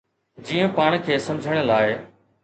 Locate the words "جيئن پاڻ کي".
0.51-1.17